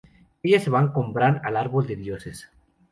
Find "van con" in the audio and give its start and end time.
0.71-1.13